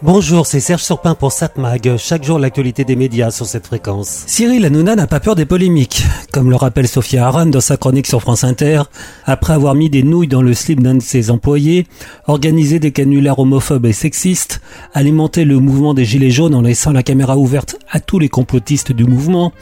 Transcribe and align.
Bonjour, 0.00 0.46
c'est 0.46 0.60
Serge 0.60 0.84
Surpin 0.84 1.16
pour 1.16 1.32
SatMag. 1.32 1.96
Chaque 1.96 2.22
jour, 2.22 2.38
l'actualité 2.38 2.84
des 2.84 2.94
médias 2.94 3.32
sur 3.32 3.46
cette 3.46 3.66
fréquence. 3.66 4.22
Cyril 4.28 4.64
Hanouna 4.64 4.94
n'a 4.94 5.08
pas 5.08 5.18
peur 5.18 5.34
des 5.34 5.44
polémiques. 5.44 6.04
Comme 6.30 6.50
le 6.50 6.56
rappelle 6.56 6.86
Sophia 6.86 7.26
Aran 7.26 7.46
dans 7.46 7.60
sa 7.60 7.76
chronique 7.76 8.06
sur 8.06 8.20
France 8.20 8.44
Inter, 8.44 8.82
après 9.24 9.54
avoir 9.54 9.74
mis 9.74 9.90
des 9.90 10.04
nouilles 10.04 10.28
dans 10.28 10.40
le 10.40 10.54
slip 10.54 10.80
d'un 10.80 10.94
de 10.94 11.02
ses 11.02 11.32
employés, 11.32 11.88
organisé 12.28 12.78
des 12.78 12.92
canulaires 12.92 13.40
homophobes 13.40 13.86
et 13.86 13.92
sexistes, 13.92 14.60
alimenté 14.94 15.44
le 15.44 15.58
mouvement 15.58 15.94
des 15.94 16.04
Gilets 16.04 16.30
jaunes 16.30 16.54
en 16.54 16.62
laissant 16.62 16.92
la 16.92 17.02
caméra 17.02 17.36
ouverte 17.36 17.74
à 17.90 17.98
tous 17.98 18.20
les 18.20 18.28
complotistes 18.28 18.92
du 18.92 19.02
mouvement, 19.02 19.52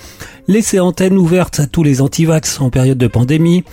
laisser 0.49 0.81
antenne 0.81 1.17
ouverte 1.17 1.61
à 1.61 1.67
tous 1.67 1.83
les 1.83 2.03
antivax 2.03 2.61
en 2.61 2.69
période 2.69 2.99
de 2.99 3.07
pandémie, 3.07 3.65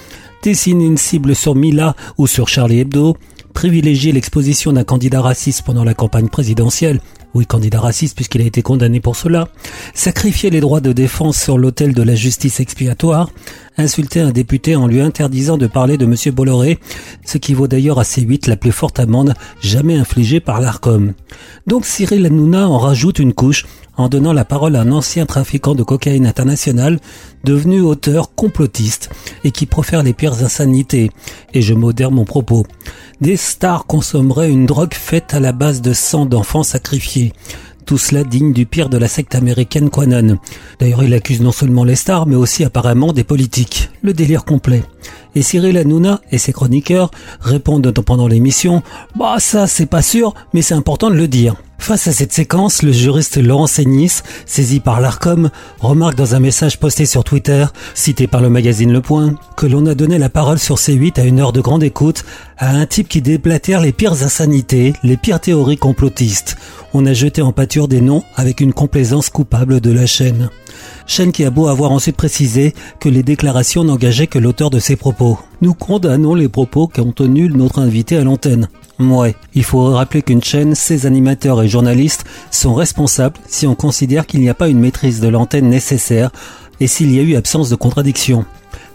dessiner 0.42 0.86
une 0.86 0.98
cible 0.98 1.36
sur 1.36 1.56
Mila 1.56 1.94
ou 2.18 2.26
sur 2.26 2.48
Charlie 2.48 2.80
Hebdo, 2.80 3.18
privilégier 3.54 4.12
l'exposition 4.12 4.74
d'un 4.74 4.84
candidat 4.84 5.22
raciste 5.22 5.62
pendant 5.62 5.84
la 5.84 5.94
campagne 5.94 6.28
présidentielle, 6.28 7.00
oui 7.34 7.46
candidat 7.46 7.80
raciste 7.80 8.16
puisqu'il 8.16 8.42
a 8.42 8.46
été 8.46 8.62
condamné 8.62 9.00
pour 9.00 9.16
cela, 9.16 9.48
sacrifier 9.94 10.50
les 10.50 10.60
droits 10.60 10.82
de 10.82 10.92
défense 10.92 11.42
sur 11.42 11.58
l'autel 11.58 11.94
de 11.94 12.04
la 12.04 12.16
justice 12.16 12.60
expiatoire, 12.60 13.30
insulter 13.78 14.20
un 14.20 14.32
député 14.32 14.76
en 14.76 14.88
lui 14.88 15.02
interdisant 15.02 15.58
de 15.58 15.68
parler 15.68 15.98
de 15.98 16.06
M. 16.06 16.16
Bolloré, 16.34 16.80
ce 17.26 17.38
qui 17.38 17.54
vaut 17.54 17.68
d'ailleurs 17.68 18.00
à 18.00 18.04
C8 18.04 18.50
la 18.50 18.58
plus 18.58 18.72
forte 18.72 19.00
amende 19.00 19.34
jamais 19.62 19.96
infligée 19.96 20.40
par 20.40 20.60
l'ARCOM. 20.60 21.14
Donc 21.68 21.86
Cyril 21.86 22.26
Hanouna 22.26 22.68
en 22.68 22.78
rajoute 22.78 23.20
une 23.20 23.34
couche 23.34 23.66
en 23.98 24.10
donnant 24.10 24.34
la 24.34 24.46
parole 24.46 24.76
à 24.76 24.82
un 24.82 24.92
ancien 24.92 25.26
trafiquant 25.26 25.76
de 25.76 25.84
cocaïne 25.84 26.26
international 26.26 27.00
devenu 27.44 27.82
auteur 27.82 28.34
complotiste 28.36 29.10
et 29.44 29.52
qui 29.52 29.66
profère 29.66 30.04
les 30.04 30.14
pires 30.14 30.44
insanités. 30.44 31.12
Et 31.54 31.62
je 31.62 31.74
modère 31.74 32.12
mon 32.12 32.26
propos. 32.26 32.66
Des 33.22 33.38
stars 33.38 33.86
consommeraient 33.86 34.52
une 34.52 34.66
drogue 34.66 34.94
faite 34.94 35.34
à 35.34 35.40
la 35.40 35.52
base 35.52 35.82
de 35.82 35.94
sang 35.94 36.26
d'enfants 36.26 36.64
sacrifiés. 36.64 37.34
Tout 37.86 37.98
cela 37.98 38.24
digne 38.24 38.54
du 38.54 38.66
pire 38.66 38.88
de 38.88 38.98
la 38.98 39.10
secte 39.10 39.36
américaine 39.36 39.90
Quanon. 39.90 40.38
D'ailleurs, 40.80 41.04
il 41.04 41.14
accuse 41.14 41.42
non 41.42 41.52
seulement 41.52 41.84
les 41.84 41.96
stars, 41.96 42.28
mais 42.28 42.36
aussi 42.36 42.64
apparemment 42.64 43.12
des 43.12 43.26
politiques. 43.26 43.90
Le 44.02 44.14
délire 44.14 44.46
complet. 44.46 44.84
Et 45.36 45.42
Cyril 45.42 45.78
Hanouna 45.78 46.22
et 46.32 46.38
ses 46.38 46.54
chroniqueurs 46.54 47.12
répondent 47.42 47.92
pendant 47.92 48.28
l'émission 48.28 48.84
Bah 49.18 49.36
ça 49.40 49.68
c'est 49.68 49.86
pas 49.86 50.02
sûr, 50.02 50.34
mais 50.54 50.62
c'est 50.62 50.76
important 50.76 51.10
de 51.10 51.16
le 51.16 51.28
dire. 51.28 51.56
Face 51.84 52.08
à 52.08 52.14
cette 52.14 52.32
séquence, 52.32 52.82
le 52.82 52.94
juriste 52.94 53.36
Laurent 53.36 53.68
Seignis, 53.68 54.22
saisi 54.46 54.80
par 54.80 55.02
l'ARCOM, 55.02 55.50
remarque 55.82 56.16
dans 56.16 56.34
un 56.34 56.40
message 56.40 56.80
posté 56.80 57.06
sur 57.06 57.26
Twitter, 57.26 57.66
cité 57.94 58.26
par 58.26 58.40
le 58.40 58.50
magazine 58.50 58.94
Le 58.94 59.02
Point, 59.02 59.36
que 59.58 59.66
l'on 59.66 59.86
a 59.88 59.94
donné 59.94 60.18
la 60.18 60.30
parole 60.30 60.60
sur 60.60 60.78
C8 60.78 61.20
à 61.20 61.26
une 61.26 61.42
heure 61.42 61.52
de 61.52 61.60
grande 61.60 61.84
écoute 61.84 62.24
à 62.58 62.70
un 62.70 62.86
type 62.86 63.10
qui 63.10 63.22
déblatère 63.22 63.82
les 63.82 63.92
pires 63.92 64.24
insanités, 64.24 64.94
les 65.04 65.18
pires 65.18 65.42
théories 65.42 65.76
complotistes. 65.76 66.56
On 66.94 67.06
a 67.06 67.12
jeté 67.12 67.42
en 67.42 67.52
pâture 67.52 67.90
des 67.90 68.00
noms 68.00 68.24
avec 68.38 68.62
une 68.62 68.72
complaisance 68.72 69.30
coupable 69.30 69.82
de 69.82 69.92
la 69.92 70.06
chaîne. 70.06 70.50
Chaîne 71.06 71.34
qui 71.34 71.44
a 71.44 71.50
beau 71.50 71.68
avoir 71.68 71.92
ensuite 71.92 72.16
précisé 72.16 72.74
que 73.02 73.10
les 73.10 73.24
déclarations 73.24 73.84
n'engageaient 73.84 74.28
que 74.28 74.40
l'auteur 74.40 74.70
de 74.70 74.80
ses 74.80 74.96
propos. 74.96 75.38
Nous 75.60 75.74
condamnons 75.74 76.34
les 76.34 76.48
propos 76.48 76.88
qu'ont 76.88 77.12
tenus 77.12 77.54
notre 77.54 77.80
invité 77.80 78.16
à 78.16 78.24
l'antenne. 78.24 78.70
Ouais, 79.00 79.36
il 79.56 79.64
faut 79.64 79.86
rappeler 79.86 80.22
qu'une 80.22 80.44
chaîne, 80.44 80.76
ses 80.76 81.06
animateurs 81.06 81.62
et 81.64 81.68
journalistes 81.68 82.26
sont 82.52 82.76
responsables 82.76 83.38
si 83.48 83.66
on 83.66 83.76
considère 83.76 84.28
qu'il 84.28 84.42
n'y 84.42 84.50
a 84.50 84.54
pas 84.54 84.70
une 84.70 84.80
maîtrise 84.80 85.20
de 85.20 85.28
l'antenne 85.28 85.70
nécessaire 85.70 86.32
et 86.80 86.88
s'il 86.88 87.14
y 87.14 87.20
a 87.20 87.24
eu 87.24 87.36
absence 87.36 87.70
de 87.70 87.76
contradiction. 87.76 88.46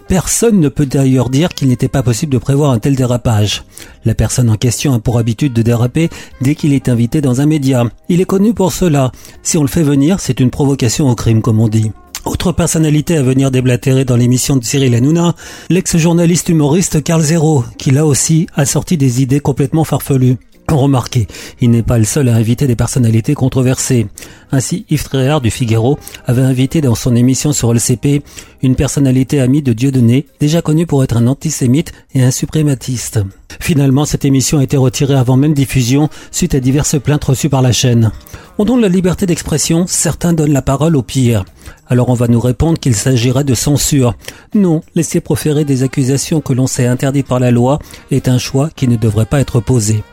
Personne 0.07 0.59
ne 0.59 0.69
peut 0.69 0.87
d'ailleurs 0.87 1.29
dire 1.29 1.49
qu'il 1.49 1.67
n'était 1.67 1.87
pas 1.87 2.01
possible 2.01 2.33
de 2.33 2.39
prévoir 2.39 2.71
un 2.71 2.79
tel 2.79 2.95
dérapage. 2.95 3.63
La 4.05 4.15
personne 4.15 4.49
en 4.49 4.55
question 4.55 4.93
a 4.93 4.99
pour 4.99 5.19
habitude 5.19 5.53
de 5.53 5.61
déraper 5.61 6.09
dès 6.41 6.55
qu'il 6.55 6.73
est 6.73 6.89
invité 6.89 7.21
dans 7.21 7.41
un 7.41 7.45
média. 7.45 7.83
Il 8.07 8.19
est 8.19 8.25
connu 8.25 8.55
pour 8.55 8.71
cela. 8.71 9.11
Si 9.43 9.57
on 9.57 9.61
le 9.61 9.67
fait 9.67 9.83
venir, 9.83 10.19
c'est 10.19 10.39
une 10.39 10.49
provocation 10.49 11.07
au 11.07 11.13
crime, 11.13 11.43
comme 11.43 11.59
on 11.59 11.67
dit. 11.67 11.91
Autre 12.25 12.51
personnalité 12.51 13.17
à 13.17 13.23
venir 13.23 13.49
déblatérer 13.49 14.05
dans 14.05 14.15
l'émission 14.15 14.57
de 14.57 14.63
Cyril 14.63 14.93
Hanouna, 14.93 15.35
l'ex-journaliste 15.69 16.49
humoriste 16.49 17.03
Carl 17.03 17.21
Zero, 17.21 17.63
qui 17.77 17.91
là 17.91 18.05
aussi 18.05 18.47
a 18.55 18.65
sorti 18.65 18.97
des 18.97 19.21
idées 19.21 19.39
complètement 19.39 19.83
farfelues. 19.83 20.37
Remarquez, 20.75 21.27
il 21.61 21.71
n'est 21.71 21.83
pas 21.83 21.97
le 21.97 22.03
seul 22.03 22.29
à 22.29 22.35
inviter 22.35 22.67
des 22.67 22.75
personnalités 22.75 23.33
controversées. 23.33 24.07
Ainsi, 24.51 24.85
Yves 24.89 25.03
Tréhard 25.03 25.41
du 25.41 25.51
Figaro 25.51 25.97
avait 26.25 26.41
invité 26.41 26.81
dans 26.81 26.95
son 26.95 27.15
émission 27.15 27.53
sur 27.53 27.73
LCP 27.73 28.23
une 28.61 28.75
personnalité 28.75 29.39
amie 29.39 29.61
de 29.61 29.73
Dieudonné, 29.73 30.25
déjà 30.39 30.61
connue 30.61 30.85
pour 30.85 31.03
être 31.03 31.17
un 31.17 31.27
antisémite 31.27 31.91
et 32.13 32.23
un 32.23 32.31
suprématiste. 32.31 33.19
Finalement, 33.59 34.05
cette 34.05 34.25
émission 34.25 34.59
a 34.59 34.63
été 34.63 34.77
retirée 34.77 35.15
avant 35.15 35.37
même 35.37 35.53
diffusion 35.53 36.09
suite 36.31 36.55
à 36.55 36.59
diverses 36.59 36.99
plaintes 36.99 37.23
reçues 37.23 37.49
par 37.49 37.61
la 37.61 37.71
chaîne. 37.71 38.11
On 38.57 38.65
donne 38.65 38.81
la 38.81 38.89
liberté 38.89 39.25
d'expression, 39.25 39.85
certains 39.87 40.33
donnent 40.33 40.53
la 40.53 40.61
parole 40.61 40.95
au 40.95 41.01
pire. 41.01 41.45
Alors 41.87 42.09
on 42.09 42.13
va 42.13 42.27
nous 42.27 42.39
répondre 42.39 42.79
qu'il 42.79 42.95
s'agirait 42.95 43.43
de 43.43 43.53
censure. 43.53 44.15
Non, 44.53 44.81
laisser 44.95 45.19
proférer 45.19 45.65
des 45.65 45.83
accusations 45.83 46.41
que 46.41 46.53
l'on 46.53 46.67
sait 46.67 46.85
interdites 46.85 47.27
par 47.27 47.39
la 47.39 47.51
loi 47.51 47.79
est 48.11 48.27
un 48.27 48.37
choix 48.37 48.69
qui 48.75 48.87
ne 48.87 48.97
devrait 48.97 49.25
pas 49.25 49.39
être 49.39 49.59
posé. 49.59 50.03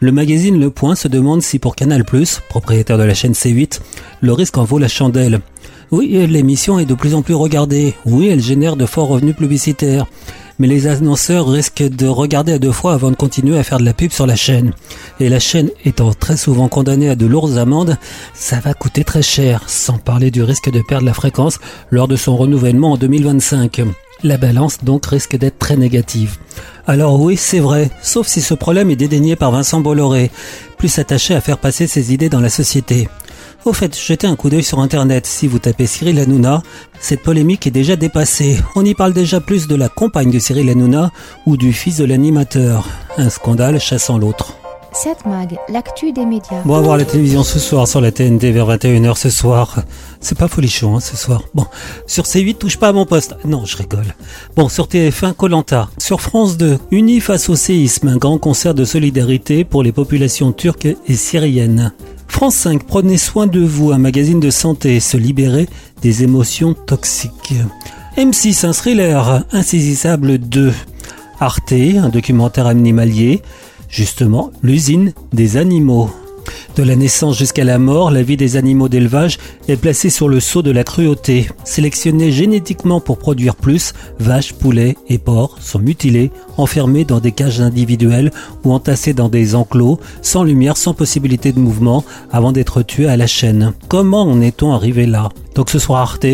Le 0.00 0.12
magazine 0.12 0.60
Le 0.60 0.68
Point 0.68 0.94
se 0.94 1.08
demande 1.08 1.42
si 1.42 1.58
pour 1.58 1.74
Canal+, 1.74 2.04
propriétaire 2.50 2.98
de 2.98 3.02
la 3.02 3.14
chaîne 3.14 3.32
C8, 3.32 3.80
le 4.20 4.32
risque 4.34 4.58
en 4.58 4.64
vaut 4.64 4.78
la 4.78 4.88
chandelle. 4.88 5.40
Oui, 5.90 6.26
l'émission 6.26 6.78
est 6.78 6.84
de 6.84 6.92
plus 6.92 7.14
en 7.14 7.22
plus 7.22 7.34
regardée. 7.34 7.94
Oui, 8.04 8.28
elle 8.28 8.42
génère 8.42 8.76
de 8.76 8.84
forts 8.84 9.08
revenus 9.08 9.34
publicitaires. 9.34 10.06
Mais 10.58 10.66
les 10.66 10.86
annonceurs 10.86 11.48
risquent 11.48 11.88
de 11.88 12.06
regarder 12.06 12.52
à 12.52 12.58
deux 12.58 12.72
fois 12.72 12.92
avant 12.92 13.10
de 13.10 13.16
continuer 13.16 13.58
à 13.58 13.62
faire 13.62 13.78
de 13.78 13.84
la 13.84 13.94
pub 13.94 14.10
sur 14.10 14.26
la 14.26 14.36
chaîne. 14.36 14.72
Et 15.18 15.30
la 15.30 15.38
chaîne 15.38 15.70
étant 15.86 16.12
très 16.12 16.36
souvent 16.36 16.68
condamnée 16.68 17.08
à 17.08 17.14
de 17.14 17.26
lourdes 17.26 17.56
amendes, 17.56 17.96
ça 18.34 18.60
va 18.60 18.74
coûter 18.74 19.02
très 19.02 19.22
cher, 19.22 19.62
sans 19.66 19.96
parler 19.96 20.30
du 20.30 20.42
risque 20.42 20.70
de 20.70 20.82
perdre 20.82 21.06
la 21.06 21.14
fréquence 21.14 21.58
lors 21.90 22.08
de 22.08 22.16
son 22.16 22.36
renouvellement 22.36 22.92
en 22.92 22.96
2025. 22.98 23.80
La 24.22 24.38
balance 24.38 24.82
donc 24.82 25.06
risque 25.06 25.36
d'être 25.36 25.58
très 25.58 25.76
négative. 25.76 26.36
Alors 26.86 27.20
oui, 27.20 27.36
c'est 27.36 27.58
vrai, 27.58 27.90
sauf 28.02 28.26
si 28.26 28.40
ce 28.40 28.54
problème 28.54 28.90
est 28.90 28.96
dédaigné 28.96 29.36
par 29.36 29.50
Vincent 29.50 29.80
Bolloré, 29.80 30.30
plus 30.78 30.98
attaché 30.98 31.34
à 31.34 31.40
faire 31.40 31.58
passer 31.58 31.86
ses 31.86 32.14
idées 32.14 32.30
dans 32.30 32.40
la 32.40 32.48
société. 32.48 33.08
Au 33.66 33.72
fait, 33.72 33.98
jetez 33.98 34.26
un 34.26 34.36
coup 34.36 34.48
d'œil 34.48 34.62
sur 34.62 34.78
internet. 34.78 35.26
Si 35.26 35.48
vous 35.48 35.58
tapez 35.58 35.86
Cyril 35.86 36.20
Hanouna, 36.20 36.62
cette 37.00 37.22
polémique 37.22 37.66
est 37.66 37.72
déjà 37.72 37.96
dépassée. 37.96 38.58
On 38.76 38.84
y 38.84 38.94
parle 38.94 39.12
déjà 39.12 39.40
plus 39.40 39.66
de 39.66 39.74
la 39.74 39.88
compagne 39.88 40.30
de 40.30 40.38
Cyril 40.38 40.70
Hanouna 40.70 41.10
ou 41.46 41.56
du 41.56 41.72
fils 41.72 41.96
de 41.96 42.04
l'animateur. 42.04 42.88
Un 43.18 43.28
scandale 43.28 43.80
chassant 43.80 44.18
l'autre. 44.18 44.55
Cette 44.98 45.26
mag, 45.26 45.58
l'actu 45.68 46.12
des 46.12 46.24
médias. 46.24 46.62
Bon, 46.64 46.74
à 46.74 46.80
voir 46.80 46.96
la 46.96 47.04
télévision 47.04 47.42
ce 47.44 47.58
soir 47.58 47.86
sur 47.86 48.00
la 48.00 48.12
TNT 48.12 48.50
vers 48.50 48.66
21h 48.66 49.14
ce 49.14 49.28
soir. 49.28 49.82
C'est 50.20 50.38
pas 50.38 50.48
folichon 50.48 50.96
hein, 50.96 51.00
ce 51.00 51.18
soir. 51.18 51.42
Bon, 51.54 51.66
sur 52.06 52.24
C8, 52.24 52.56
touche 52.56 52.78
pas 52.78 52.88
à 52.88 52.92
mon 52.92 53.04
poste. 53.04 53.36
Non, 53.44 53.66
je 53.66 53.76
rigole. 53.76 54.14
Bon, 54.56 54.70
sur 54.70 54.86
TF1, 54.86 55.34
Colanta. 55.34 55.90
Sur 55.98 56.22
France 56.22 56.56
2, 56.56 56.78
Unis 56.92 57.20
face 57.20 57.50
au 57.50 57.56
séisme, 57.56 58.08
un 58.08 58.16
grand 58.16 58.38
concert 58.38 58.72
de 58.72 58.86
solidarité 58.86 59.64
pour 59.64 59.82
les 59.82 59.92
populations 59.92 60.52
turques 60.52 60.88
et 61.06 61.14
syriennes. 61.14 61.92
France 62.26 62.54
5, 62.54 62.84
prenez 62.84 63.18
soin 63.18 63.46
de 63.46 63.60
vous, 63.60 63.92
un 63.92 63.98
magazine 63.98 64.40
de 64.40 64.50
santé, 64.50 64.98
se 65.00 65.18
libérer 65.18 65.68
des 66.00 66.22
émotions 66.22 66.72
toxiques. 66.72 67.52
M6, 68.16 68.64
un 68.64 68.72
thriller, 68.72 69.44
Insaisissable 69.52 70.38
2. 70.38 70.72
Arte, 71.38 71.72
un 71.72 72.08
documentaire 72.08 72.66
animalier 72.66 73.42
justement 73.88 74.50
l'usine 74.62 75.12
des 75.32 75.56
animaux. 75.56 76.10
De 76.76 76.82
la 76.82 76.94
naissance 76.94 77.38
jusqu'à 77.38 77.64
la 77.64 77.78
mort, 77.78 78.10
la 78.10 78.22
vie 78.22 78.36
des 78.36 78.56
animaux 78.56 78.88
d'élevage 78.88 79.38
est 79.68 79.76
placée 79.76 80.10
sur 80.10 80.28
le 80.28 80.40
sceau 80.40 80.62
de 80.62 80.70
la 80.70 80.84
cruauté. 80.84 81.48
Sélectionnés 81.64 82.30
génétiquement 82.30 83.00
pour 83.00 83.18
produire 83.18 83.56
plus, 83.56 83.94
vaches, 84.20 84.52
poulets 84.52 84.96
et 85.08 85.18
porcs 85.18 85.58
sont 85.60 85.78
mutilés, 85.78 86.30
enfermés 86.58 87.04
dans 87.04 87.20
des 87.20 87.32
cages 87.32 87.60
individuelles 87.60 88.30
ou 88.64 88.72
entassés 88.72 89.14
dans 89.14 89.28
des 89.28 89.54
enclos, 89.54 89.98
sans 90.22 90.44
lumière, 90.44 90.76
sans 90.76 90.92
possibilité 90.92 91.52
de 91.52 91.60
mouvement, 91.60 92.04
avant 92.30 92.52
d'être 92.52 92.82
tués 92.82 93.08
à 93.08 93.16
la 93.16 93.26
chaîne. 93.26 93.72
Comment 93.88 94.22
en 94.22 94.40
est-on 94.40 94.72
arrivé 94.72 95.06
là? 95.06 95.30
Donc 95.54 95.70
ce 95.70 95.78
soir 95.78 96.02
Arte, 96.02 96.26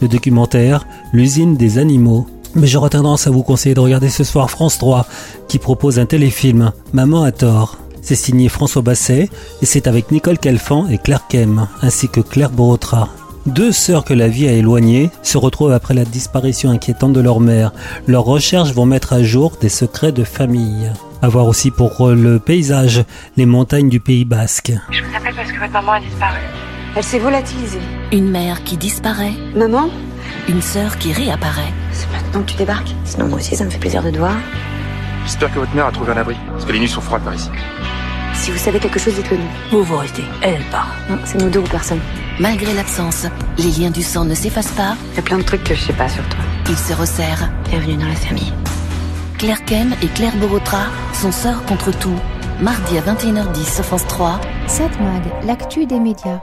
le 0.00 0.08
documentaire 0.08 0.86
L'usine 1.12 1.56
des 1.56 1.78
animaux 1.78 2.26
mais 2.54 2.66
j'aurais 2.66 2.90
tendance 2.90 3.26
à 3.26 3.30
vous 3.30 3.42
conseiller 3.42 3.74
de 3.74 3.80
regarder 3.80 4.08
ce 4.08 4.24
soir 4.24 4.50
France 4.50 4.78
3 4.78 5.06
qui 5.48 5.58
propose 5.58 5.98
un 5.98 6.06
téléfilm, 6.06 6.72
Maman 6.92 7.22
a 7.22 7.32
tort. 7.32 7.78
C'est 8.02 8.16
signé 8.16 8.48
François 8.48 8.82
Basset 8.82 9.28
et 9.60 9.66
c'est 9.66 9.86
avec 9.86 10.10
Nicole 10.10 10.38
Calfan 10.38 10.88
et 10.88 10.98
Claire 10.98 11.26
Kem, 11.28 11.68
ainsi 11.82 12.08
que 12.08 12.20
Claire 12.20 12.50
Borotra. 12.50 13.08
Deux 13.46 13.72
sœurs 13.72 14.04
que 14.04 14.14
la 14.14 14.28
vie 14.28 14.48
a 14.48 14.52
éloignées 14.52 15.10
se 15.22 15.38
retrouvent 15.38 15.72
après 15.72 15.94
la 15.94 16.04
disparition 16.04 16.70
inquiétante 16.70 17.12
de 17.12 17.20
leur 17.20 17.40
mère. 17.40 17.72
Leurs 18.06 18.24
recherches 18.24 18.72
vont 18.72 18.86
mettre 18.86 19.12
à 19.12 19.22
jour 19.22 19.52
des 19.60 19.68
secrets 19.68 20.12
de 20.12 20.24
famille. 20.24 20.90
A 21.22 21.28
voir 21.28 21.46
aussi 21.46 21.70
pour 21.70 22.08
le 22.08 22.38
paysage, 22.38 23.04
les 23.36 23.46
montagnes 23.46 23.88
du 23.88 24.00
Pays 24.00 24.24
Basque. 24.24 24.72
Je 24.90 25.02
vous 25.02 25.16
appelle 25.16 25.34
parce 25.34 25.52
que 25.52 25.58
votre 25.58 25.72
maman 25.72 25.92
a 25.92 26.00
disparu. 26.00 26.38
Elle 26.96 27.04
s'est 27.04 27.18
volatilisée. 27.18 27.80
Une 28.12 28.30
mère 28.30 28.64
qui 28.64 28.76
disparaît. 28.76 29.34
Maman? 29.54 29.88
Une 30.48 30.62
sœur 30.62 30.98
qui 30.98 31.12
réapparaît. 31.12 31.72
Que 32.32 32.38
tu 32.38 32.56
débarques. 32.56 32.94
Sinon, 33.04 33.26
moi 33.26 33.38
aussi, 33.38 33.56
ça 33.56 33.64
me 33.64 33.70
fait 33.70 33.78
plaisir 33.78 34.02
de 34.02 34.10
te 34.10 34.18
voir. 34.18 34.34
J'espère 35.24 35.52
que 35.52 35.58
votre 35.58 35.74
mère 35.74 35.86
a 35.86 35.92
trouvé 35.92 36.12
un 36.12 36.16
abri, 36.16 36.36
parce 36.52 36.64
que 36.64 36.72
les 36.72 36.78
nuits 36.78 36.88
sont 36.88 37.00
froides 37.00 37.22
par 37.22 37.34
ici. 37.34 37.50
Si 38.34 38.50
vous 38.50 38.58
savez 38.58 38.78
quelque 38.78 38.98
chose, 38.98 39.14
dites-le 39.14 39.36
nous. 39.36 39.48
Vous, 39.70 39.82
vous 39.82 39.96
restez. 39.96 40.24
Elle, 40.40 40.54
elle 40.54 40.70
part. 40.70 40.94
Non, 41.10 41.18
c'est 41.24 41.38
nous 41.38 41.50
deux 41.50 41.58
ou 41.58 41.64
personne. 41.64 42.00
Malgré 42.38 42.72
l'absence, 42.72 43.26
les 43.58 43.70
liens 43.72 43.90
du 43.90 44.02
sang 44.02 44.24
ne 44.24 44.34
s'effacent 44.34 44.72
pas. 44.72 44.96
Il 45.12 45.16
y 45.16 45.18
a 45.18 45.22
plein 45.22 45.38
de 45.38 45.42
trucs 45.42 45.64
que 45.64 45.74
je 45.74 45.80
sais 45.82 45.92
pas 45.92 46.08
sur 46.08 46.26
toi. 46.28 46.40
Ils 46.68 46.78
se 46.78 46.94
resserrent. 46.94 47.50
Bienvenue 47.68 47.96
dans 47.96 48.08
la 48.08 48.14
famille. 48.14 48.52
Claire 49.36 49.64
Ken 49.64 49.94
et 50.02 50.06
Claire 50.06 50.36
Borotra 50.36 50.84
sont 51.12 51.32
sœurs 51.32 51.62
contre 51.66 51.90
tout. 51.98 52.18
Mardi 52.60 52.96
à 52.96 53.02
21h10 53.02 53.74
sur 53.74 53.84
France 53.84 54.06
3. 54.06 54.40
7 54.66 55.00
Mag, 55.00 55.22
l'actu 55.44 55.84
des 55.86 55.98
médias. 55.98 56.40